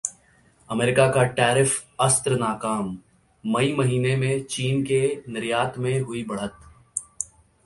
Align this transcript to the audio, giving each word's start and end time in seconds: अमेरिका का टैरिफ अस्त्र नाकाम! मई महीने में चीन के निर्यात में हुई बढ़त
अमेरिका 0.69 1.05
का 1.11 1.23
टैरिफ 1.39 1.75
अस्त्र 2.01 2.37
नाकाम! 2.39 2.89
मई 3.43 3.71
महीने 3.73 4.15
में 4.15 4.43
चीन 4.45 4.83
के 4.85 5.01
निर्यात 5.29 5.77
में 5.77 5.99
हुई 5.99 6.23
बढ़त 6.23 6.59